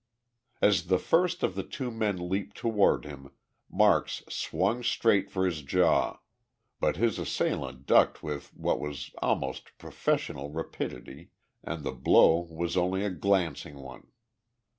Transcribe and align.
As 0.63 0.87
the 0.87 0.97
first 0.97 1.43
of 1.43 1.53
the 1.53 1.61
two 1.61 1.91
men 1.91 2.27
leaped 2.27 2.57
toward 2.57 3.05
him, 3.05 3.33
Marks 3.69 4.23
swung 4.27 4.81
straight 4.81 5.29
for 5.29 5.45
his 5.45 5.61
jaw, 5.61 6.17
but 6.79 6.95
his 6.95 7.19
assailant 7.19 7.85
ducked 7.85 8.23
with 8.23 8.51
what 8.55 8.79
was 8.79 9.11
almost 9.19 9.77
professional 9.77 10.49
rapidity 10.49 11.29
and 11.63 11.83
the 11.83 11.91
blow 11.91 12.47
was 12.49 12.75
only 12.75 13.05
a 13.05 13.11
glancing 13.11 13.75
one. 13.77 14.07